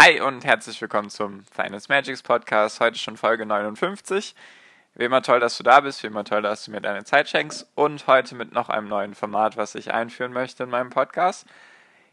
Hi 0.00 0.20
und 0.20 0.44
herzlich 0.44 0.80
willkommen 0.80 1.10
zum 1.10 1.44
Finance 1.46 1.86
Magics 1.88 2.22
Podcast. 2.22 2.78
Heute 2.78 2.96
schon 2.96 3.16
Folge 3.16 3.44
59. 3.44 4.36
Wie 4.94 5.02
immer 5.02 5.22
toll, 5.22 5.40
dass 5.40 5.58
du 5.58 5.64
da 5.64 5.80
bist. 5.80 6.04
Wie 6.04 6.06
immer 6.06 6.22
toll, 6.22 6.40
dass 6.40 6.64
du 6.64 6.70
mir 6.70 6.80
deine 6.80 7.02
Zeit 7.02 7.28
schenkst. 7.28 7.68
Und 7.74 8.06
heute 8.06 8.36
mit 8.36 8.52
noch 8.52 8.68
einem 8.68 8.86
neuen 8.86 9.16
Format, 9.16 9.56
was 9.56 9.74
ich 9.74 9.92
einführen 9.92 10.32
möchte 10.32 10.62
in 10.62 10.70
meinem 10.70 10.90
Podcast. 10.90 11.46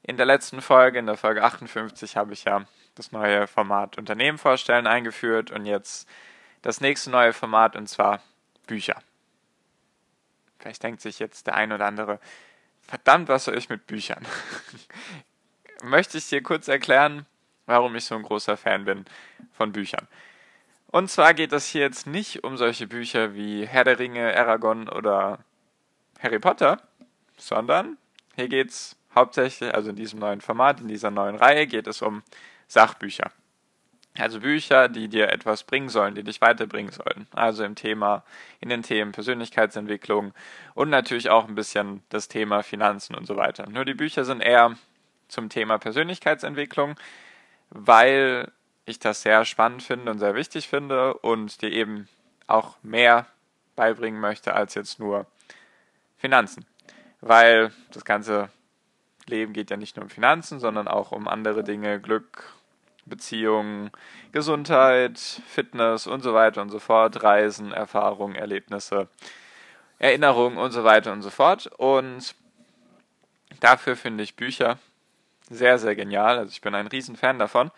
In 0.01 0.17
der 0.17 0.25
letzten 0.25 0.61
Folge, 0.61 0.97
in 0.97 1.05
der 1.05 1.15
Folge 1.15 1.43
58, 1.43 2.17
habe 2.17 2.33
ich 2.33 2.45
ja 2.45 2.65
das 2.95 3.11
neue 3.11 3.45
Format 3.45 3.99
Unternehmen 3.99 4.39
vorstellen 4.39 4.87
eingeführt 4.87 5.51
und 5.51 5.67
jetzt 5.67 6.09
das 6.63 6.81
nächste 6.81 7.11
neue 7.11 7.33
Format 7.33 7.75
und 7.75 7.87
zwar 7.87 8.19
Bücher. 8.65 8.99
Vielleicht 10.57 10.81
denkt 10.81 11.01
sich 11.01 11.19
jetzt 11.19 11.45
der 11.45 11.53
ein 11.53 11.71
oder 11.71 11.85
andere, 11.85 12.19
verdammt, 12.81 13.27
was 13.27 13.45
soll 13.45 13.55
ich 13.55 13.69
mit 13.69 13.85
Büchern? 13.85 14.25
Möchte 15.83 16.17
ich 16.17 16.27
dir 16.27 16.41
kurz 16.41 16.67
erklären, 16.67 17.27
warum 17.65 17.95
ich 17.95 18.05
so 18.05 18.15
ein 18.15 18.23
großer 18.23 18.57
Fan 18.57 18.85
bin 18.85 19.05
von 19.53 19.71
Büchern. 19.71 20.07
Und 20.87 21.09
zwar 21.09 21.33
geht 21.33 21.51
es 21.51 21.67
hier 21.67 21.81
jetzt 21.81 22.07
nicht 22.07 22.43
um 22.43 22.57
solche 22.57 22.87
Bücher 22.87 23.35
wie 23.35 23.65
Herr 23.65 23.83
der 23.83 23.99
Ringe, 23.99 24.35
Aragon 24.37 24.87
oder 24.87 25.39
Harry 26.19 26.39
Potter, 26.39 26.81
sondern 27.37 27.97
hier 28.35 28.47
geht 28.47 28.69
es 28.69 28.95
hauptsächlich, 29.13 29.73
also 29.73 29.89
in 29.89 29.95
diesem 29.95 30.19
neuen 30.19 30.41
Format, 30.41 30.81
in 30.81 30.87
dieser 30.87 31.11
neuen 31.11 31.35
Reihe, 31.35 31.67
geht 31.67 31.87
es 31.87 32.01
um 32.01 32.23
Sachbücher. 32.67 33.31
Also 34.17 34.39
Bücher, 34.39 34.87
die 34.87 35.09
dir 35.09 35.29
etwas 35.29 35.63
bringen 35.63 35.89
sollen, 35.89 36.15
die 36.15 36.23
dich 36.23 36.39
weiterbringen 36.39 36.91
sollen. 36.91 37.27
Also 37.31 37.65
im 37.65 37.75
Thema, 37.75 38.23
in 38.61 38.69
den 38.69 38.81
Themen 38.81 39.11
Persönlichkeitsentwicklung 39.11 40.33
und 40.73 40.89
natürlich 40.89 41.29
auch 41.29 41.47
ein 41.47 41.55
bisschen 41.55 42.01
das 42.09 42.29
Thema 42.29 42.63
Finanzen 42.63 43.15
und 43.15 43.25
so 43.25 43.35
weiter. 43.35 43.69
Nur 43.69 43.83
die 43.83 43.93
Bücher 43.93 44.23
sind 44.23 44.41
eher 44.41 44.77
zum 45.27 45.49
Thema 45.49 45.77
Persönlichkeitsentwicklung 45.77 46.95
weil 47.75 48.51
ich 48.85 48.99
das 48.99 49.21
sehr 49.21 49.43
spannend 49.43 49.83
finde 49.83 50.09
und 50.09 50.19
sehr 50.19 50.33
wichtig 50.33 50.69
finde 50.69 51.15
und 51.15 51.61
dir 51.61 51.71
eben 51.71 52.07
auch 52.47 52.77
mehr 52.83 53.27
beibringen 53.75 54.21
möchte 54.21 54.53
als 54.53 54.75
jetzt 54.75 54.99
nur 54.99 55.25
Finanzen. 56.17 56.65
Weil 57.19 57.71
das 57.91 58.05
ganze 58.05 58.49
Leben 59.25 59.51
geht 59.51 59.71
ja 59.71 59.77
nicht 59.77 59.97
nur 59.97 60.03
um 60.03 60.09
Finanzen, 60.09 60.59
sondern 60.59 60.87
auch 60.87 61.11
um 61.11 61.27
andere 61.27 61.63
Dinge, 61.63 61.99
Glück, 61.99 62.53
Beziehungen, 63.05 63.91
Gesundheit, 64.31 65.19
Fitness 65.19 66.07
und 66.07 66.21
so 66.21 66.33
weiter 66.33 66.61
und 66.61 66.69
so 66.69 66.79
fort, 66.79 67.23
Reisen, 67.23 67.73
Erfahrungen, 67.73 68.35
Erlebnisse, 68.35 69.09
Erinnerungen 69.99 70.57
und 70.57 70.71
so 70.71 70.83
weiter 70.85 71.11
und 71.11 71.23
so 71.23 71.29
fort. 71.29 71.67
Und 71.77 72.35
dafür 73.59 73.97
finde 73.97 74.23
ich 74.23 74.35
Bücher 74.37 74.79
sehr, 75.49 75.77
sehr 75.77 75.95
genial. 75.95 76.37
Also 76.37 76.51
ich 76.51 76.61
bin 76.61 76.75
ein 76.75 76.87
Riesenfan 76.87 77.39
davon. 77.39 77.71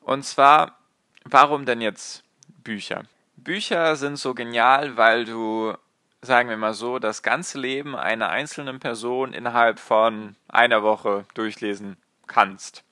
Und 0.00 0.24
zwar, 0.24 0.78
warum 1.24 1.66
denn 1.66 1.80
jetzt 1.80 2.24
Bücher? 2.62 3.04
Bücher 3.36 3.96
sind 3.96 4.16
so 4.16 4.34
genial, 4.34 4.96
weil 4.96 5.24
du, 5.24 5.74
sagen 6.20 6.48
wir 6.48 6.56
mal 6.56 6.74
so, 6.74 6.98
das 6.98 7.22
ganze 7.22 7.58
Leben 7.58 7.96
einer 7.96 8.28
einzelnen 8.28 8.80
Person 8.80 9.32
innerhalb 9.32 9.78
von 9.78 10.36
einer 10.48 10.82
Woche 10.82 11.24
durchlesen 11.34 11.96
kannst. 12.26 12.84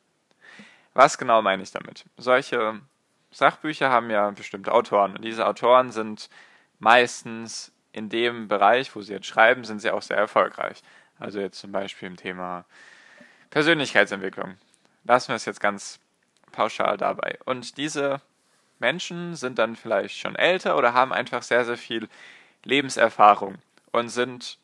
Was 0.94 1.18
genau 1.18 1.40
meine 1.40 1.62
ich 1.62 1.70
damit? 1.70 2.04
Solche 2.16 2.80
Sachbücher 3.30 3.90
haben 3.90 4.10
ja 4.10 4.30
bestimmte 4.30 4.72
Autoren 4.72 5.14
und 5.14 5.24
diese 5.24 5.46
Autoren 5.46 5.92
sind 5.92 6.28
meistens 6.80 7.72
in 7.92 8.08
dem 8.08 8.48
Bereich, 8.48 8.94
wo 8.94 9.00
sie 9.00 9.12
jetzt 9.12 9.26
schreiben, 9.26 9.64
sind 9.64 9.80
sie 9.80 9.90
auch 9.90 10.02
sehr 10.02 10.16
erfolgreich. 10.16 10.82
Also 11.18 11.38
jetzt 11.38 11.60
zum 11.60 11.70
Beispiel 11.70 12.08
im 12.08 12.16
Thema 12.16 12.64
Persönlichkeitsentwicklung. 13.50 14.56
Lassen 15.04 15.28
wir 15.28 15.36
es 15.36 15.44
jetzt 15.44 15.60
ganz 15.60 15.98
pauschal 16.52 16.96
dabei. 16.96 17.38
Und 17.44 17.76
diese 17.76 18.20
Menschen 18.78 19.34
sind 19.36 19.58
dann 19.58 19.76
vielleicht 19.76 20.18
schon 20.18 20.36
älter 20.36 20.76
oder 20.76 20.94
haben 20.94 21.12
einfach 21.12 21.42
sehr, 21.42 21.64
sehr 21.64 21.76
viel 21.76 22.08
Lebenserfahrung 22.64 23.56
und 23.92 24.08
sind, 24.08 24.58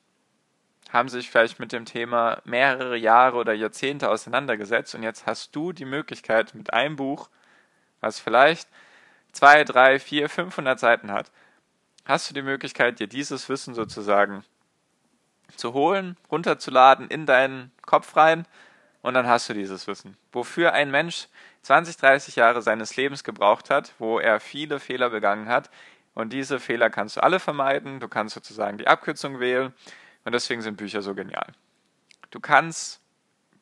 haben 0.91 1.09
sich 1.09 1.31
vielleicht 1.31 1.59
mit 1.61 1.73
dem 1.73 1.85
Thema 1.85 2.41
mehrere 2.45 2.97
Jahre 2.97 3.37
oder 3.37 3.53
Jahrzehnte 3.53 4.11
auseinandergesetzt 4.11 4.95
und 4.95 5.03
jetzt 5.03 5.27
hast 5.27 5.55
du 5.55 5.73
die 5.73 5.85
Möglichkeit 5.85 6.55
mit 6.55 6.73
einem 6.73 6.97
Buch, 6.97 7.29
was 8.01 8.21
vielleicht 8.21 8.69
zwei, 9.33 9.65
drei, 9.65 9.99
vier, 9.99 10.29
500 10.29 10.79
Seiten 10.79 11.11
hat, 11.11 11.31
hast 12.05 12.31
du 12.31 12.35
die 12.35 12.43
Möglichkeit, 12.43 13.01
dir 13.01 13.09
dieses 13.09 13.49
Wissen 13.49 13.75
sozusagen 13.75 14.45
zu 15.57 15.75
holen, 15.75 16.17
runterzuladen, 16.31 17.09
in 17.09 17.27
deinen 17.27 17.73
Kopf 17.83 18.17
rein 18.17 18.47
und 19.07 19.15
dann 19.15 19.29
hast 19.29 19.49
du 19.49 19.55
dieses 19.55 19.87
Wissen. 19.87 20.17
Wofür 20.33 20.73
ein 20.73 20.91
Mensch 20.91 21.29
20, 21.63 21.97
30 21.97 22.35
Jahre 22.35 22.61
seines 22.61 22.97
Lebens 22.97 23.23
gebraucht 23.23 23.71
hat, 23.71 23.95
wo 24.01 24.19
er 24.19 24.41
viele 24.41 24.81
Fehler 24.81 25.11
begangen 25.11 25.49
hat. 25.49 25.71
Und 26.15 26.33
diese 26.33 26.59
Fehler 26.59 26.91
kannst 26.91 27.17
du 27.17 27.23
alle 27.23 27.39
vermeiden. 27.39 28.01
Du 28.01 28.09
kannst 28.09 28.35
sozusagen 28.35 28.79
die 28.79 28.89
Abkürzung 28.89 29.39
wählen. 29.39 29.73
Und 30.25 30.33
deswegen 30.35 30.61
sind 30.61 30.77
Bücher 30.77 31.03
so 31.03 31.15
genial. 31.15 31.53
Du 32.33 32.41
kannst, 32.41 33.01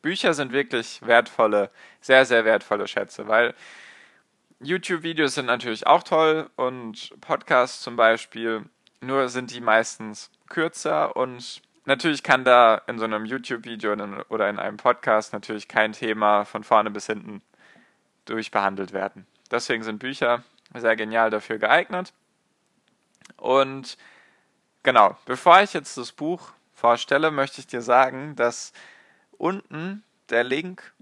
Bücher 0.01 0.33
sind 0.33 0.51
wirklich 0.51 1.05
wertvolle, 1.05 1.69
sehr, 2.01 2.25
sehr 2.25 2.43
wertvolle 2.43 2.87
Schätze, 2.87 3.27
weil 3.27 3.53
YouTube-Videos 4.61 5.35
sind 5.35 5.45
natürlich 5.45 5.85
auch 5.85 6.01
toll 6.01 6.49
und 6.55 7.13
Podcasts 7.21 7.83
zum 7.83 7.95
Beispiel, 7.95 8.65
nur 8.99 9.29
sind 9.29 9.53
die 9.53 9.61
meistens 9.61 10.31
kürzer 10.49 11.15
und 11.15 11.61
natürlich 11.85 12.23
kann 12.23 12.43
da 12.43 12.81
in 12.87 12.99
so 12.99 13.05
einem 13.05 13.25
YouTube-Video 13.25 13.93
oder 14.29 14.49
in 14.49 14.59
einem 14.59 14.77
Podcast 14.77 15.33
natürlich 15.33 15.67
kein 15.67 15.93
Thema 15.93 16.45
von 16.45 16.63
vorne 16.63 16.91
bis 16.91 17.05
hinten 17.07 17.41
durchbehandelt 18.25 18.93
werden. 18.93 19.25
Deswegen 19.51 19.83
sind 19.83 19.99
Bücher 19.99 20.43
sehr 20.73 20.95
genial 20.95 21.29
dafür 21.29 21.57
geeignet. 21.57 22.13
Und 23.37 23.97
genau, 24.83 25.17
bevor 25.25 25.61
ich 25.61 25.73
jetzt 25.73 25.97
das 25.97 26.11
Buch 26.11 26.51
vorstelle, 26.73 27.31
möchte 27.31 27.61
ich 27.61 27.67
dir 27.67 27.81
sagen, 27.81 28.35
dass 28.35 28.73
unten 29.37 30.03
der 30.29 30.43
Link 30.43 30.93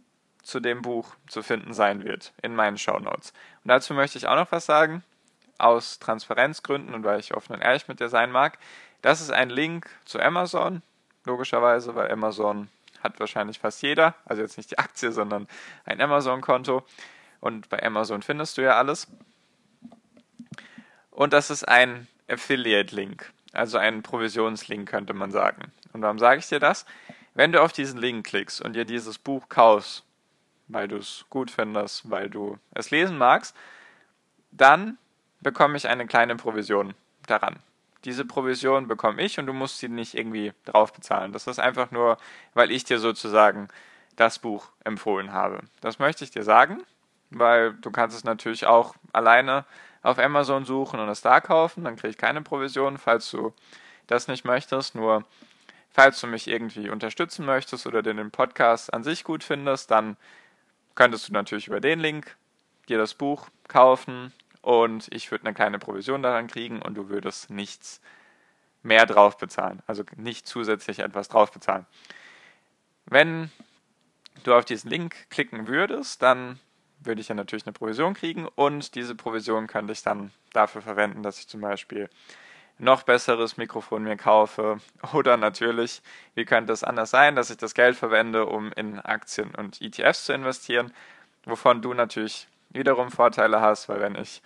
zu 0.42 0.60
dem 0.60 0.82
Buch 0.82 1.16
zu 1.28 1.42
finden 1.42 1.74
sein 1.74 2.04
wird 2.04 2.34
in 2.42 2.56
meinen 2.56 2.78
Show 2.78 3.00
Notes. 3.00 3.32
Und 3.64 3.70
dazu 3.70 3.94
möchte 3.94 4.18
ich 4.18 4.28
auch 4.28 4.36
noch 4.36 4.52
was 4.52 4.66
sagen, 4.66 5.04
aus 5.58 6.00
Transparenzgründen 6.00 6.94
und 6.94 7.04
weil 7.04 7.20
ich 7.20 7.34
offen 7.34 7.54
und 7.54 7.62
ehrlich 7.62 7.88
mit 7.88 8.00
dir 8.00 8.10
sein 8.10 8.32
mag. 8.32 8.58
Das 9.04 9.20
ist 9.20 9.32
ein 9.32 9.50
Link 9.50 9.90
zu 10.06 10.22
Amazon, 10.22 10.82
logischerweise, 11.26 11.94
weil 11.94 12.10
Amazon 12.10 12.70
hat 13.02 13.20
wahrscheinlich 13.20 13.60
fast 13.60 13.82
jeder, 13.82 14.16
also 14.24 14.42
jetzt 14.42 14.56
nicht 14.56 14.72
die 14.72 14.78
Aktie, 14.78 15.12
sondern 15.12 15.50
ein 15.84 16.00
Amazon-Konto. 16.00 16.84
Und 17.42 17.68
bei 17.68 17.84
Amazon 17.84 18.22
findest 18.22 18.58
du 18.58 18.62
ja 18.62 18.78
alles. 18.78 19.08
Und 21.12 21.34
das 21.34 21.50
ist 21.50 21.68
ein 21.68 22.08
Affiliate-Link, 22.30 23.30
also 23.52 23.78
ein 23.78 24.04
Provisionslink 24.04 24.88
könnte 24.88 25.14
man 25.14 25.32
sagen. 25.32 25.74
Und 25.92 26.02
warum 26.02 26.18
sage 26.18 26.40
ich 26.40 26.48
dir 26.48 26.62
das? 26.62 26.86
Wenn 27.34 27.52
du 27.52 27.62
auf 27.62 27.74
diesen 27.74 28.00
Link 28.00 28.26
klickst 28.26 28.62
und 28.62 28.72
dir 28.72 28.86
dieses 28.86 29.20
Buch 29.20 29.50
kaufst, 29.50 30.06
weil 30.70 30.88
du 30.88 30.96
es 30.96 31.26
gut 31.30 31.52
findest, 31.52 32.10
weil 32.10 32.30
du 32.30 32.58
es 32.74 32.90
lesen 32.90 33.18
magst, 33.18 33.54
dann 34.52 34.98
bekomme 35.42 35.76
ich 35.76 35.90
eine 35.90 36.08
kleine 36.08 36.38
Provision 36.38 36.94
daran 37.28 37.60
diese 38.06 38.26
Provision 38.26 38.88
bekomme 38.88 39.22
ich 39.22 39.40
und 39.40 39.46
du 39.46 39.54
musst 39.54 39.80
sie 39.80 39.90
nicht 39.90 40.16
irgendwie 40.16 40.54
drauf 40.66 40.94
bezahlen. 40.94 41.32
Das 41.32 41.48
ist 41.48 41.60
einfach 41.60 41.92
nur, 41.92 42.18
weil 42.54 42.72
ich 42.72 42.84
dir 42.84 43.00
sozusagen 43.00 43.70
das 44.16 44.40
Buch 44.40 44.70
empfohlen 44.84 45.32
habe. 45.32 45.62
Das 45.82 46.00
möchte 46.00 46.24
ich 46.24 46.32
dir 46.32 46.44
sagen, 46.44 46.84
weil 47.30 47.74
du 47.74 47.92
kannst 47.92 48.16
es 48.16 48.24
natürlich 48.24 48.66
auch 48.66 48.96
alleine 49.12 49.66
auf 50.02 50.20
Amazon 50.20 50.66
suchen 50.66 51.00
und 51.00 51.10
es 51.10 51.22
da 51.22 51.40
kaufen, 51.40 51.84
dann 51.84 51.96
kriege 51.96 52.10
ich 52.10 52.18
keine 52.18 52.42
Provision, 52.42 52.98
falls 52.98 53.32
du 53.32 53.54
das 54.08 54.28
nicht 54.28 54.44
möchtest. 54.44 54.96
Nur 54.96 55.24
falls 55.90 56.20
du 56.20 56.28
mich 56.28 56.48
irgendwie 56.48 56.90
unterstützen 56.90 57.46
möchtest 57.46 57.88
oder 57.88 58.04
den 58.04 58.30
Podcast 58.30 58.94
an 58.94 59.04
sich 59.04 59.24
gut 59.24 59.44
findest, 59.44 59.92
dann 59.92 60.18
könntest 60.96 61.30
du 61.30 61.34
natürlich 61.34 61.68
über 61.68 61.80
den 61.80 62.00
Link 62.00 62.36
dir 62.90 62.98
das 62.98 63.14
Buch 63.14 63.48
kaufen 63.68 64.34
und 64.64 65.14
ich 65.14 65.30
würde 65.30 65.46
eine 65.46 65.54
kleine 65.54 65.78
Provision 65.78 66.24
daran 66.24 66.48
kriegen 66.48 66.82
und 66.82 66.96
du 66.96 67.10
würdest 67.10 67.50
nichts 67.50 68.02
mehr 68.82 69.06
drauf 69.06 69.38
bezahlen, 69.38 69.84
also 69.88 70.04
nicht 70.16 70.48
zusätzlich 70.48 71.00
etwas 71.00 71.28
drauf 71.28 71.52
bezahlen. 71.52 71.86
Wenn 73.06 73.52
du 74.44 74.54
auf 74.56 74.64
diesen 74.64 74.90
Link 74.90 75.30
klicken 75.30 75.68
würdest, 75.68 76.22
dann 76.22 76.60
würde 77.00 77.20
ich 77.20 77.28
ja 77.28 77.36
natürlich 77.36 77.66
eine 77.66 77.74
Provision 77.74 78.14
kriegen 78.14 78.48
und 78.48 78.96
diese 78.96 79.16
Provision 79.16 79.68
könnte 79.68 79.92
ich 79.92 80.02
dann 80.02 80.32
dafür 80.54 80.82
verwenden, 80.82 81.24
dass 81.24 81.40
ich 81.40 81.50
zum 81.50 81.60
Beispiel 81.60 82.10
noch 82.78 83.04
besseres 83.04 83.58
Mikrofon 83.58 84.04
mir 84.04 84.16
kaufe 84.16 84.78
oder 85.14 85.36
natürlich, 85.36 86.02
wie 86.36 86.46
könnte 86.46 86.72
es 86.72 86.86
anders 86.86 87.10
sein, 87.10 87.36
dass 87.36 87.50
ich 87.50 87.58
das 87.58 87.74
Geld 87.74 87.98
verwende, 87.98 88.46
um 88.46 88.72
in 88.72 88.98
Aktien 89.02 89.54
und 89.56 89.82
ETFs 89.82 90.24
zu 90.26 90.34
investieren, 90.34 90.94
wovon 91.44 91.82
du 91.82 91.94
natürlich 91.94 92.48
wiederum 92.74 93.12
Vorteile 93.12 93.62
hast, 93.62 93.90
weil 93.90 94.02
wenn 94.02 94.16
ich 94.16 94.42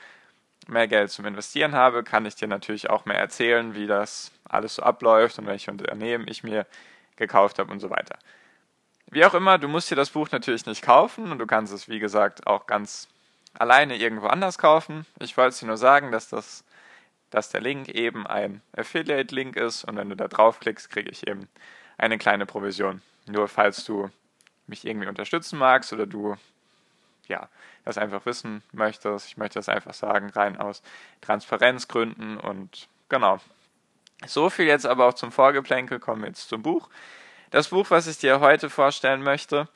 mehr 0.67 0.87
Geld 0.87 1.11
zum 1.11 1.25
Investieren 1.25 1.73
habe, 1.73 2.03
kann 2.03 2.25
ich 2.25 2.35
dir 2.35 2.47
natürlich 2.47 2.89
auch 2.89 3.05
mehr 3.05 3.17
erzählen, 3.17 3.73
wie 3.73 3.87
das 3.87 4.31
alles 4.49 4.75
so 4.75 4.83
abläuft 4.83 5.39
und 5.39 5.47
welche 5.47 5.71
Unternehmen 5.71 6.27
ich 6.27 6.43
mir 6.43 6.65
gekauft 7.15 7.59
habe 7.59 7.71
und 7.71 7.79
so 7.79 7.89
weiter. 7.89 8.17
Wie 9.09 9.23
auch 9.25 9.33
immer, 9.33 9.57
du 9.57 9.67
musst 9.67 9.89
dir 9.89 9.95
das 9.95 10.09
Buch 10.09 10.29
natürlich 10.31 10.65
nicht 10.65 10.81
kaufen 10.81 11.31
und 11.31 11.39
du 11.39 11.47
kannst 11.47 11.73
es, 11.73 11.87
wie 11.87 11.99
gesagt, 11.99 12.45
auch 12.45 12.67
ganz 12.67 13.07
alleine 13.53 13.95
irgendwo 13.95 14.27
anders 14.27 14.57
kaufen. 14.57 15.05
Ich 15.19 15.37
wollte 15.37 15.57
dir 15.57 15.67
nur 15.67 15.77
sagen, 15.77 16.11
dass, 16.11 16.29
das, 16.29 16.65
dass 17.29 17.49
der 17.49 17.61
Link 17.61 17.87
eben 17.87 18.27
ein 18.27 18.61
Affiliate-Link 18.75 19.55
ist 19.55 19.85
und 19.85 19.95
wenn 19.95 20.09
du 20.09 20.15
da 20.15 20.27
draufklickst, 20.27 20.89
kriege 20.89 21.09
ich 21.09 21.25
eben 21.27 21.47
eine 21.97 22.17
kleine 22.17 22.45
Provision. 22.45 23.01
Nur 23.25 23.47
falls 23.47 23.85
du 23.85 24.09
mich 24.67 24.85
irgendwie 24.85 25.07
unterstützen 25.07 25.57
magst 25.57 25.93
oder 25.93 26.05
du 26.05 26.35
ja, 27.27 27.49
das 27.87 27.97
einfach 27.97 28.25
wissen 28.25 28.61
möchtest. 28.73 29.27
Ich 29.27 29.37
möchte 29.37 29.59
das 29.59 29.69
einfach 29.69 29.93
sagen, 29.93 30.29
rein 30.29 30.57
aus 30.57 30.81
Transparenzgründen 31.21 32.37
und 32.37 32.89
genau. 33.07 33.39
So 34.25 34.49
viel 34.49 34.65
jetzt 34.65 34.85
aber 34.85 35.05
auch 35.05 35.13
zum 35.13 35.31
Vorgeplänkel, 35.31 35.99
kommen 35.99 36.21
wir 36.21 36.27
jetzt 36.27 36.49
zum 36.49 36.63
Buch. 36.63 36.89
Das 37.49 37.69
Buch, 37.69 37.89
was 37.89 38.07
ich 38.07 38.17
dir 38.17 38.41
heute 38.41 38.69
vorstellen 38.69 39.23
möchte, 39.23 39.69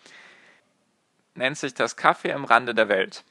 nennt 1.36 1.58
sich 1.58 1.74
Das 1.74 1.96
Kaffee 1.96 2.34
am 2.34 2.44
Rande 2.44 2.76
der 2.76 2.90
Welt. 2.90 3.24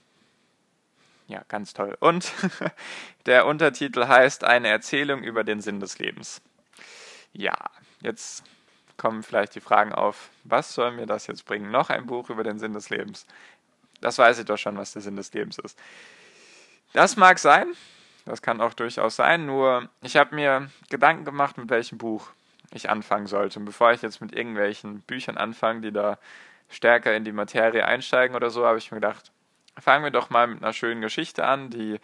Ja, 1.26 1.42
ganz 1.48 1.74
toll. 1.74 1.96
Und 2.00 2.32
der 3.26 3.44
Untertitel 3.46 4.08
heißt 4.08 4.44
Eine 4.44 4.68
Erzählung 4.68 5.22
über 5.22 5.44
den 5.44 5.60
Sinn 5.60 5.78
des 5.78 5.98
Lebens. 5.98 6.40
Ja, 7.32 7.54
jetzt 8.00 8.44
kommen 8.96 9.22
vielleicht 9.22 9.54
die 9.54 9.60
Fragen 9.60 9.92
auf, 9.92 10.30
was 10.44 10.74
soll 10.74 10.92
mir 10.92 11.06
das 11.06 11.26
jetzt 11.26 11.44
bringen? 11.44 11.70
Noch 11.70 11.90
ein 11.90 12.06
Buch 12.06 12.30
über 12.30 12.44
den 12.44 12.58
Sinn 12.58 12.72
des 12.72 12.88
Lebens. 12.88 13.26
Das 14.00 14.18
weiß 14.18 14.38
ich 14.38 14.46
doch 14.46 14.56
schon, 14.56 14.76
was 14.76 14.92
der 14.92 15.02
Sinn 15.02 15.16
des 15.16 15.32
Lebens 15.32 15.58
ist. 15.58 15.78
Das 16.92 17.16
mag 17.16 17.38
sein, 17.38 17.66
das 18.24 18.42
kann 18.42 18.60
auch 18.60 18.74
durchaus 18.74 19.16
sein, 19.16 19.46
nur 19.46 19.88
ich 20.02 20.16
habe 20.16 20.34
mir 20.34 20.70
Gedanken 20.88 21.24
gemacht, 21.24 21.58
mit 21.58 21.70
welchem 21.70 21.98
Buch 21.98 22.30
ich 22.72 22.90
anfangen 22.90 23.26
sollte. 23.26 23.58
Und 23.58 23.64
bevor 23.64 23.92
ich 23.92 24.02
jetzt 24.02 24.20
mit 24.20 24.34
irgendwelchen 24.34 25.00
Büchern 25.02 25.36
anfange, 25.36 25.80
die 25.80 25.92
da 25.92 26.18
stärker 26.68 27.14
in 27.14 27.24
die 27.24 27.32
Materie 27.32 27.84
einsteigen 27.84 28.36
oder 28.36 28.50
so, 28.50 28.64
habe 28.64 28.78
ich 28.78 28.90
mir 28.90 28.96
gedacht, 28.96 29.32
fangen 29.78 30.04
wir 30.04 30.10
doch 30.10 30.30
mal 30.30 30.46
mit 30.46 30.62
einer 30.62 30.72
schönen 30.72 31.00
Geschichte 31.00 31.44
an, 31.44 31.70
die 31.70 32.00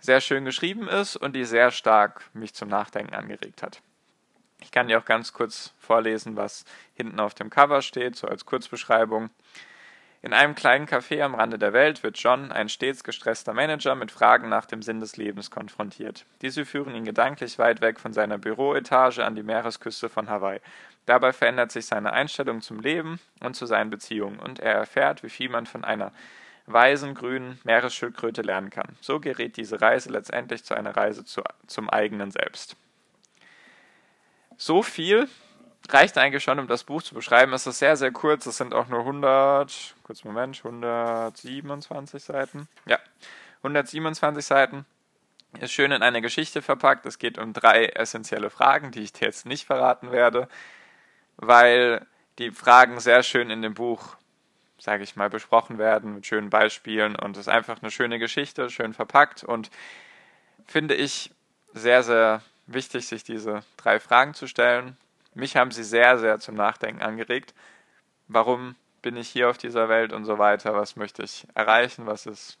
sehr 0.00 0.20
schön 0.20 0.44
geschrieben 0.44 0.88
ist 0.88 1.16
und 1.16 1.34
die 1.34 1.44
sehr 1.44 1.70
stark 1.70 2.24
mich 2.32 2.54
zum 2.54 2.68
Nachdenken 2.68 3.14
angeregt 3.14 3.62
hat. 3.62 3.80
Ich 4.60 4.70
kann 4.70 4.88
dir 4.88 4.98
auch 4.98 5.04
ganz 5.04 5.32
kurz 5.32 5.72
vorlesen, 5.78 6.36
was 6.36 6.64
hinten 6.94 7.20
auf 7.20 7.34
dem 7.34 7.50
Cover 7.50 7.82
steht, 7.82 8.16
so 8.16 8.26
als 8.26 8.44
Kurzbeschreibung. 8.46 9.30
In 10.22 10.34
einem 10.34 10.54
kleinen 10.54 10.86
Café 10.86 11.22
am 11.22 11.34
Rande 11.34 11.58
der 11.58 11.72
Welt 11.72 12.02
wird 12.02 12.18
John, 12.18 12.52
ein 12.52 12.68
stets 12.68 13.04
gestresster 13.04 13.54
Manager, 13.54 13.94
mit 13.94 14.12
Fragen 14.12 14.50
nach 14.50 14.66
dem 14.66 14.82
Sinn 14.82 15.00
des 15.00 15.16
Lebens 15.16 15.50
konfrontiert. 15.50 16.26
Diese 16.42 16.66
führen 16.66 16.94
ihn 16.94 17.06
gedanklich 17.06 17.58
weit 17.58 17.80
weg 17.80 17.98
von 17.98 18.12
seiner 18.12 18.36
Büroetage 18.36 19.24
an 19.24 19.34
die 19.34 19.42
Meeresküste 19.42 20.10
von 20.10 20.28
Hawaii. 20.28 20.60
Dabei 21.06 21.32
verändert 21.32 21.72
sich 21.72 21.86
seine 21.86 22.12
Einstellung 22.12 22.60
zum 22.60 22.80
Leben 22.80 23.18
und 23.40 23.56
zu 23.56 23.64
seinen 23.64 23.88
Beziehungen 23.88 24.38
und 24.38 24.60
er 24.60 24.74
erfährt, 24.74 25.22
wie 25.22 25.30
viel 25.30 25.48
man 25.48 25.64
von 25.64 25.84
einer 25.84 26.12
weisen 26.66 27.14
grünen 27.14 27.58
Meeresschildkröte 27.64 28.42
lernen 28.42 28.68
kann. 28.68 28.96
So 29.00 29.20
gerät 29.20 29.56
diese 29.56 29.80
Reise 29.80 30.10
letztendlich 30.10 30.64
zu 30.64 30.74
einer 30.74 30.94
Reise 30.94 31.24
zu, 31.24 31.42
zum 31.66 31.88
eigenen 31.88 32.30
Selbst. 32.30 32.76
So 34.58 34.82
viel 34.82 35.28
reicht 35.92 36.18
eigentlich 36.18 36.42
schon, 36.42 36.58
um 36.58 36.66
das 36.66 36.84
Buch 36.84 37.02
zu 37.02 37.14
beschreiben. 37.14 37.52
Es 37.52 37.66
ist 37.66 37.78
sehr, 37.78 37.96
sehr 37.96 38.12
kurz. 38.12 38.46
Es 38.46 38.56
sind 38.56 38.74
auch 38.74 38.88
nur 38.88 39.00
100, 39.00 39.94
kurz 40.02 40.24
Moment, 40.24 40.58
127 40.58 42.22
Seiten. 42.22 42.68
Ja, 42.86 42.98
127 43.58 44.44
Seiten. 44.44 44.86
Ist 45.58 45.72
schön 45.72 45.90
in 45.90 46.02
eine 46.02 46.22
Geschichte 46.22 46.62
verpackt. 46.62 47.06
Es 47.06 47.18
geht 47.18 47.36
um 47.36 47.52
drei 47.52 47.86
essentielle 47.86 48.50
Fragen, 48.50 48.92
die 48.92 49.00
ich 49.00 49.12
dir 49.12 49.26
jetzt 49.26 49.46
nicht 49.46 49.66
verraten 49.66 50.12
werde, 50.12 50.48
weil 51.36 52.06
die 52.38 52.52
Fragen 52.52 53.00
sehr 53.00 53.22
schön 53.24 53.50
in 53.50 53.60
dem 53.60 53.74
Buch, 53.74 54.16
sage 54.78 55.02
ich 55.02 55.16
mal, 55.16 55.28
besprochen 55.28 55.78
werden 55.78 56.14
mit 56.14 56.26
schönen 56.26 56.50
Beispielen 56.50 57.16
und 57.16 57.36
es 57.36 57.42
ist 57.42 57.48
einfach 57.48 57.82
eine 57.82 57.90
schöne 57.90 58.18
Geschichte, 58.20 58.70
schön 58.70 58.94
verpackt 58.94 59.42
und 59.42 59.70
finde 60.66 60.94
ich 60.94 61.32
sehr, 61.74 62.04
sehr 62.04 62.42
wichtig, 62.66 63.08
sich 63.08 63.24
diese 63.24 63.64
drei 63.76 63.98
Fragen 63.98 64.34
zu 64.34 64.46
stellen. 64.46 64.96
Mich 65.34 65.56
haben 65.56 65.70
sie 65.70 65.84
sehr, 65.84 66.18
sehr 66.18 66.38
zum 66.40 66.54
Nachdenken 66.54 67.02
angeregt. 67.02 67.54
Warum 68.28 68.76
bin 69.02 69.16
ich 69.16 69.28
hier 69.28 69.48
auf 69.50 69.58
dieser 69.58 69.88
Welt 69.88 70.12
und 70.12 70.24
so 70.24 70.38
weiter? 70.38 70.74
Was 70.74 70.96
möchte 70.96 71.22
ich 71.22 71.46
erreichen? 71.54 72.06
Was 72.06 72.26
ist 72.26 72.58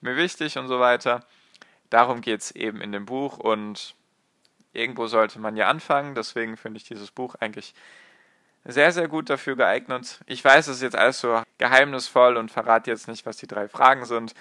mir 0.00 0.16
wichtig 0.16 0.58
und 0.58 0.68
so 0.68 0.80
weiter? 0.80 1.24
Darum 1.90 2.20
geht 2.20 2.40
es 2.40 2.50
eben 2.50 2.80
in 2.80 2.92
dem 2.92 3.06
Buch 3.06 3.38
und 3.38 3.94
irgendwo 4.72 5.06
sollte 5.06 5.38
man 5.38 5.56
ja 5.56 5.68
anfangen. 5.68 6.14
Deswegen 6.14 6.56
finde 6.56 6.78
ich 6.78 6.84
dieses 6.84 7.10
Buch 7.10 7.34
eigentlich 7.36 7.74
sehr, 8.64 8.90
sehr 8.92 9.08
gut 9.08 9.30
dafür 9.30 9.56
geeignet. 9.56 10.20
Ich 10.26 10.44
weiß, 10.44 10.66
es 10.66 10.76
ist 10.76 10.82
jetzt 10.82 10.96
alles 10.96 11.20
so 11.20 11.42
geheimnisvoll 11.58 12.36
und 12.36 12.50
verrate 12.50 12.90
jetzt 12.90 13.08
nicht, 13.08 13.24
was 13.24 13.36
die 13.36 13.46
drei 13.46 13.68
Fragen 13.68 14.04
sind. 14.04 14.34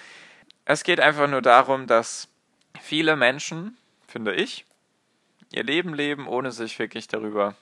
Es 0.65 0.83
geht 0.83 0.99
einfach 0.99 1.27
nur 1.27 1.43
darum, 1.43 1.85
dass 1.85 2.27
viele 2.81 3.15
Menschen, 3.15 3.77
finde 4.07 4.33
ich, 4.33 4.65
ihr 5.51 5.63
Leben 5.63 5.93
leben, 5.93 6.27
ohne 6.27 6.51
sich 6.51 6.77
wirklich 6.79 7.07
darüber 7.07 7.55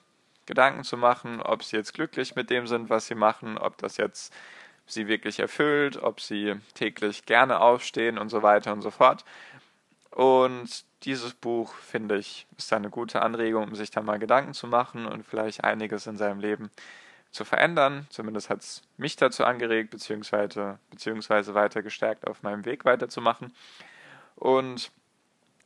Gedanken 0.46 0.84
zu 0.84 0.98
machen, 0.98 1.42
ob 1.42 1.64
sie 1.64 1.78
jetzt 1.78 1.94
glücklich 1.94 2.36
mit 2.36 2.50
dem 2.50 2.68
sind, 2.68 2.90
was 2.90 3.08
sie 3.08 3.16
machen, 3.16 3.58
ob 3.58 3.78
das 3.78 3.98
jetzt 3.98 4.34
sie 4.86 5.08
wirklich 5.08 5.40
erfüllt, 5.40 5.98
ob 5.98 6.20
sie 6.20 6.56
täglich 6.74 7.26
gerne 7.26 7.62
aufstehen 7.62 8.18
und 8.18 8.30
so 8.30 8.44
weiter 8.44 8.74
und 8.74 8.82
so 8.82 8.92
fort. 8.92 9.24
Und 10.12 10.86
dieses 11.04 11.34
Buch, 11.34 11.74
finde 11.76 12.18
ich, 12.18 12.46
ist 12.58 12.72
eine 12.74 12.90
gute 12.90 13.22
Anregung, 13.22 13.64
um 13.64 13.76
sich 13.76 13.92
da 13.92 14.02
mal 14.02 14.20
Gedanken 14.20 14.54
zu 14.54 14.68
machen 14.68 15.06
und 15.06 15.26
vielleicht 15.26 15.64
einiges 15.64 16.08
in 16.08 16.18
seinem 16.18 16.40
Leben 16.40 16.70
zu 17.32 17.46
verändern. 17.46 18.08
Zumindest 18.10 18.50
hat 18.50 18.60
es 18.60 18.84
mich 18.98 19.16
dazu 19.16 19.44
angeregt, 19.44 19.90
beziehungsweise, 19.90 20.78
beziehungsweise 20.92 21.56
weiter 21.56 21.82
gestärkt, 21.82 22.28
auf 22.28 22.44
meinem 22.44 22.64
Weg 22.66 22.86
weiterzumachen. 22.86 23.54
Und 24.36 24.92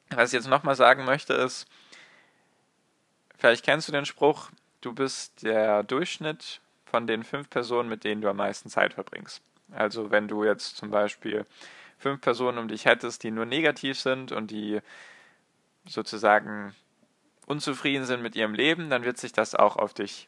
was 0.09 0.29
ich 0.29 0.33
jetzt 0.33 0.47
nochmal 0.47 0.75
sagen 0.75 1.03
möchte, 1.03 1.33
ist, 1.33 1.67
Vielleicht 3.37 3.63
kennst 3.63 3.87
du 3.87 3.91
den 3.91 4.05
Spruch, 4.05 4.49
du 4.81 4.93
bist 4.93 5.43
der 5.43 5.83
Durchschnitt 5.83 6.61
von 6.85 7.05
den 7.07 7.23
fünf 7.23 7.49
Personen, 7.49 7.89
mit 7.89 8.03
denen 8.03 8.21
du 8.21 8.29
am 8.29 8.37
meisten 8.37 8.69
Zeit 8.69 8.93
verbringst. 8.93 9.41
Also 9.71 10.11
wenn 10.11 10.27
du 10.27 10.43
jetzt 10.43 10.77
zum 10.77 10.89
Beispiel 10.89 11.45
fünf 11.97 12.21
Personen 12.21 12.57
um 12.57 12.67
dich 12.67 12.85
hättest, 12.85 13.23
die 13.23 13.31
nur 13.31 13.45
negativ 13.45 13.99
sind 13.99 14.31
und 14.31 14.51
die 14.51 14.79
sozusagen 15.87 16.75
unzufrieden 17.45 18.05
sind 18.05 18.21
mit 18.21 18.35
ihrem 18.35 18.53
Leben, 18.53 18.89
dann 18.89 19.03
wird 19.03 19.17
sich 19.17 19.31
das 19.31 19.55
auch 19.55 19.77
auf 19.77 19.93
dich 19.93 20.27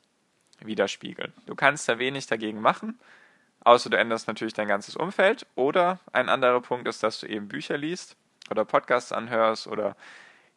widerspiegeln. 0.59 1.33
Du 1.45 1.55
kannst 1.55 1.87
da 1.87 1.99
wenig 1.99 2.27
dagegen 2.27 2.61
machen, 2.61 2.99
außer 3.61 3.89
du 3.89 3.97
änderst 3.97 4.27
natürlich 4.27 4.53
dein 4.53 4.67
ganzes 4.67 4.95
Umfeld. 4.95 5.45
Oder 5.55 5.99
ein 6.11 6.29
anderer 6.29 6.61
Punkt 6.61 6.87
ist, 6.87 7.03
dass 7.03 7.19
du 7.19 7.27
eben 7.27 7.47
Bücher 7.47 7.77
liest 7.77 8.15
oder 8.49 8.65
Podcasts 8.65 9.11
anhörst 9.11 9.67
oder 9.67 9.95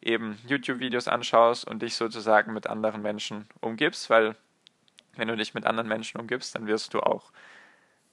eben 0.05 0.39
YouTube-Videos 0.47 1.07
anschaust 1.07 1.65
und 1.65 1.81
dich 1.81 1.95
sozusagen 1.95 2.53
mit 2.53 2.67
anderen 2.67 3.01
Menschen 3.01 3.47
umgibst, 3.61 4.09
weil 4.09 4.35
wenn 5.15 5.27
du 5.27 5.37
dich 5.37 5.53
mit 5.53 5.65
anderen 5.65 5.87
Menschen 5.87 6.19
umgibst, 6.19 6.55
dann 6.55 6.67
wirst 6.67 6.93
du 6.93 6.99
auch 6.99 7.31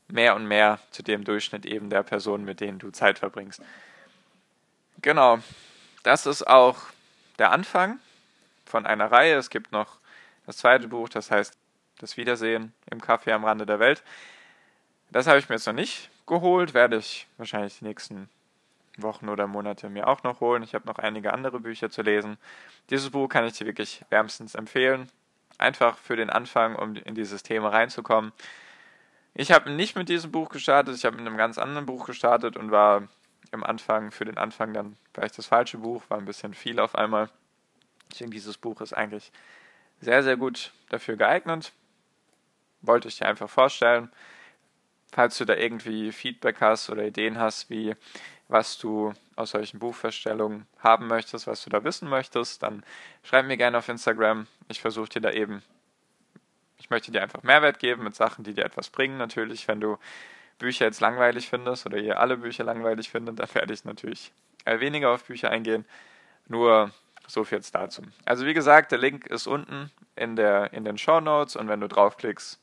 mehr 0.08 0.34
und 0.34 0.46
mehr 0.46 0.78
zu 0.90 1.02
dem 1.02 1.24
Durchschnitt 1.24 1.66
eben 1.66 1.90
der 1.90 2.02
Personen, 2.02 2.44
mit 2.44 2.60
denen 2.60 2.78
du 2.78 2.90
Zeit 2.90 3.18
verbringst. 3.18 3.62
Genau, 5.02 5.38
das 6.02 6.26
ist 6.26 6.46
auch 6.46 6.76
der 7.38 7.52
Anfang 7.52 7.98
von 8.66 8.86
einer 8.86 9.10
Reihe. 9.10 9.36
Es 9.36 9.50
gibt 9.50 9.72
noch 9.72 9.98
das 10.46 10.58
zweite 10.58 10.88
Buch, 10.88 11.08
das 11.08 11.30
heißt 11.30 11.56
Das 11.98 12.16
Wiedersehen 12.16 12.72
im 12.90 13.00
Café 13.00 13.32
am 13.32 13.44
Rande 13.44 13.66
der 13.66 13.78
Welt. 13.78 14.02
Das 15.10 15.26
habe 15.26 15.38
ich 15.38 15.48
mir 15.48 15.56
jetzt 15.56 15.66
noch 15.66 15.74
nicht 15.74 16.08
geholt, 16.26 16.72
werde 16.72 16.96
ich 16.96 17.26
wahrscheinlich 17.36 17.78
die 17.78 17.84
nächsten 17.84 18.28
Wochen 18.96 19.28
oder 19.28 19.46
Monate 19.46 19.88
mir 19.88 20.08
auch 20.08 20.22
noch 20.22 20.40
holen. 20.40 20.62
Ich 20.62 20.74
habe 20.74 20.86
noch 20.86 20.98
einige 20.98 21.32
andere 21.32 21.60
Bücher 21.60 21.90
zu 21.90 22.02
lesen. 22.02 22.38
Dieses 22.90 23.10
Buch 23.10 23.28
kann 23.28 23.44
ich 23.46 23.54
dir 23.54 23.66
wirklich 23.66 24.04
wärmstens 24.10 24.54
empfehlen. 24.54 25.10
Einfach 25.58 25.96
für 25.98 26.16
den 26.16 26.30
Anfang, 26.30 26.76
um 26.76 26.96
in 26.96 27.14
dieses 27.14 27.42
Thema 27.42 27.68
reinzukommen. 27.68 28.32
Ich 29.34 29.52
habe 29.52 29.70
nicht 29.70 29.96
mit 29.96 30.08
diesem 30.08 30.32
Buch 30.32 30.48
gestartet, 30.48 30.96
ich 30.96 31.04
habe 31.04 31.16
mit 31.16 31.26
einem 31.26 31.36
ganz 31.36 31.56
anderen 31.58 31.86
Buch 31.86 32.06
gestartet 32.06 32.56
und 32.56 32.70
war 32.70 33.08
im 33.52 33.64
Anfang, 33.64 34.10
für 34.10 34.24
den 34.24 34.38
Anfang 34.38 34.72
dann 34.72 34.96
vielleicht 35.14 35.38
das 35.38 35.46
falsche 35.46 35.78
Buch, 35.78 36.02
war 36.08 36.18
ein 36.18 36.24
bisschen 36.24 36.54
viel 36.54 36.80
auf 36.80 36.94
einmal. 36.94 37.28
Ich 38.10 38.18
denke, 38.18 38.34
dieses 38.34 38.58
Buch 38.58 38.80
ist 38.80 38.92
eigentlich 38.92 39.32
sehr, 40.00 40.22
sehr 40.22 40.36
gut 40.36 40.72
dafür 40.88 41.16
geeignet. 41.16 41.72
wollte 42.80 43.08
ich 43.08 43.18
dir 43.18 43.26
einfach 43.26 43.50
vorstellen. 43.50 44.10
Falls 45.12 45.38
du 45.38 45.44
da 45.44 45.54
irgendwie 45.54 46.12
Feedback 46.12 46.60
hast 46.60 46.90
oder 46.90 47.04
Ideen 47.04 47.38
hast, 47.38 47.70
wie 47.70 47.94
was 48.48 48.78
du 48.78 49.12
aus 49.36 49.52
solchen 49.52 49.78
Buchverstellungen 49.78 50.66
haben 50.78 51.06
möchtest, 51.06 51.46
was 51.46 51.62
du 51.62 51.70
da 51.70 51.84
wissen 51.84 52.08
möchtest, 52.08 52.62
dann 52.62 52.82
schreib 53.22 53.46
mir 53.46 53.56
gerne 53.56 53.78
auf 53.78 53.88
Instagram. 53.88 54.46
Ich 54.68 54.80
versuche 54.80 55.08
dir 55.08 55.20
da 55.20 55.30
eben, 55.30 55.62
ich 56.78 56.90
möchte 56.90 57.12
dir 57.12 57.22
einfach 57.22 57.42
Mehrwert 57.42 57.78
geben 57.78 58.04
mit 58.04 58.14
Sachen, 58.14 58.44
die 58.44 58.54
dir 58.54 58.64
etwas 58.64 58.90
bringen. 58.90 59.18
Natürlich, 59.18 59.68
wenn 59.68 59.80
du 59.80 59.98
Bücher 60.58 60.84
jetzt 60.84 61.00
langweilig 61.00 61.48
findest 61.48 61.86
oder 61.86 61.98
ihr 61.98 62.18
alle 62.18 62.36
Bücher 62.36 62.64
langweilig 62.64 63.08
findet, 63.10 63.38
dann 63.38 63.54
werde 63.54 63.72
ich 63.72 63.84
natürlich 63.84 64.32
weniger 64.64 65.10
auf 65.10 65.24
Bücher 65.24 65.50
eingehen. 65.50 65.84
Nur 66.48 66.90
so 67.26 67.44
viel 67.44 67.58
jetzt 67.58 67.74
dazu. 67.74 68.02
Also 68.24 68.46
wie 68.46 68.54
gesagt, 68.54 68.90
der 68.92 68.98
Link 68.98 69.26
ist 69.26 69.46
unten 69.46 69.90
in, 70.16 70.36
der, 70.36 70.72
in 70.72 70.84
den 70.84 70.98
Show 70.98 71.20
Notes 71.20 71.56
und 71.56 71.68
wenn 71.68 71.80
du 71.80 71.88
draufklickst, 71.88 72.60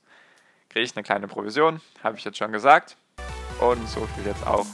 kriege 0.69 0.85
ich 0.85 0.95
eine 0.95 1.03
kleine 1.03 1.27
Provision, 1.27 1.81
habe 2.03 2.17
ich 2.17 2.23
jetzt 2.23 2.37
schon 2.37 2.51
gesagt. 2.51 2.97
Und 3.59 3.87
so 3.89 4.07
viel 4.15 4.25
jetzt 4.25 4.45
auch 4.45 4.65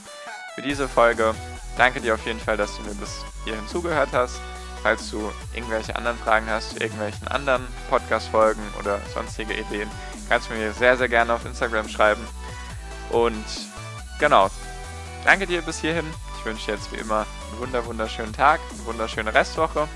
für 0.54 0.62
diese 0.62 0.88
Folge. 0.88 1.34
Danke 1.76 2.00
dir 2.00 2.14
auf 2.14 2.24
jeden 2.26 2.40
Fall, 2.40 2.56
dass 2.56 2.76
du 2.76 2.82
mir 2.82 2.94
bis 2.94 3.24
hierhin 3.44 3.66
zugehört 3.66 4.10
hast. 4.12 4.40
Falls 4.82 5.10
du 5.10 5.32
irgendwelche 5.54 5.96
anderen 5.96 6.18
Fragen 6.18 6.46
hast 6.48 6.70
zu 6.72 6.80
irgendwelchen 6.80 7.26
anderen 7.28 7.66
Podcast-Folgen 7.88 8.62
oder 8.78 9.00
sonstige 9.14 9.54
Ideen, 9.54 9.90
kannst 10.28 10.50
du 10.50 10.54
mir 10.54 10.72
sehr, 10.72 10.96
sehr 10.98 11.08
gerne 11.08 11.32
auf 11.32 11.46
Instagram 11.46 11.88
schreiben. 11.88 12.22
Und 13.10 13.44
genau, 14.18 14.50
danke 15.24 15.46
dir 15.46 15.62
bis 15.62 15.80
hierhin. 15.80 16.04
Ich 16.38 16.44
wünsche 16.44 16.70
jetzt 16.70 16.92
wie 16.92 16.96
immer 16.96 17.26
einen 17.50 17.60
wunder 17.60 17.86
wunderschönen 17.86 18.34
Tag, 18.34 18.60
eine 18.74 18.84
wunderschöne 18.84 19.32
Restwoche. 19.32 19.88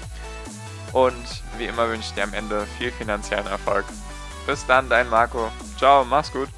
Und 0.94 1.42
wie 1.58 1.66
immer 1.66 1.88
wünsche 1.90 2.08
ich 2.08 2.14
dir 2.14 2.24
am 2.24 2.32
Ende 2.32 2.66
viel 2.78 2.90
finanziellen 2.90 3.46
Erfolg. 3.46 3.84
Bis 4.48 4.64
dann, 4.64 4.88
dein 4.88 5.10
Marco. 5.10 5.50
Ciao, 5.76 6.06
mach's 6.06 6.32
gut. 6.32 6.48